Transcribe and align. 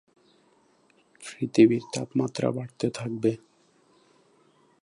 পৃথিবীর 1.23 1.83
তাপমাত্রা 1.93 2.47
বাড়তে 2.51 2.87
থাকবে। 2.89 3.31